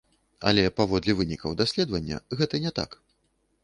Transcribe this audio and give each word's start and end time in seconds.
Але 0.51 0.63
паводле 0.79 1.15
вынікаў 1.21 1.55
даследавання, 1.61 2.17
гэта 2.41 2.65
не 2.69 2.77
так. 2.83 3.03